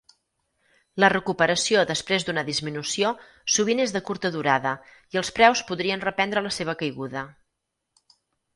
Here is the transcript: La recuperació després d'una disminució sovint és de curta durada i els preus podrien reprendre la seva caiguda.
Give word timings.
La 1.03 1.09
recuperació 1.13 1.83
després 1.89 2.25
d'una 2.29 2.43
disminució 2.47 3.11
sovint 3.57 3.83
és 3.85 3.95
de 3.99 4.03
curta 4.09 4.33
durada 4.39 4.73
i 5.15 5.21
els 5.23 5.33
preus 5.41 5.65
podrien 5.71 6.05
reprendre 6.09 6.47
la 6.49 6.57
seva 6.61 6.79
caiguda. 6.83 7.27